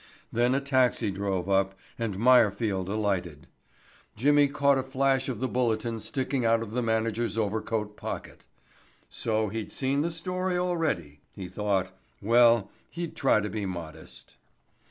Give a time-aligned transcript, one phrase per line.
[0.31, 3.45] Then a taxi drove up and Meyerfield alighted.
[4.15, 8.43] Jimmy caught a flash of the Bulletin sticking out of the manager's overcoat pocket.
[9.11, 11.95] So he'd seen the story already, he thought.
[12.19, 14.33] Well, he'd try to be modest.